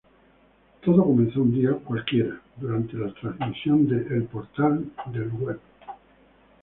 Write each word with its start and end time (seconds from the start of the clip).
Todo 0.83 1.05
comenzó 1.05 1.43
un 1.43 1.53
día 1.53 1.73
cualquiera, 1.73 2.41
durante 2.59 2.97
la 2.97 3.13
transmisión 3.13 3.87
de 3.87 3.97
"El 4.17 4.23
Portal 4.23 4.83
del 5.13 5.29
Web". 5.29 5.59